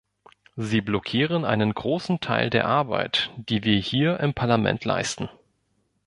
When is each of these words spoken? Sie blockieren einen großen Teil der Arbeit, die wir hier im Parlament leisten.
Sie 0.55 0.81
blockieren 0.81 1.45
einen 1.45 1.75
großen 1.75 2.21
Teil 2.21 2.49
der 2.49 2.65
Arbeit, 2.65 3.29
die 3.37 3.63
wir 3.63 3.77
hier 3.77 4.19
im 4.19 4.33
Parlament 4.33 4.83
leisten. 4.83 5.29